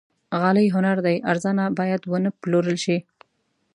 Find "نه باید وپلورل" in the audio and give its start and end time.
1.69-2.77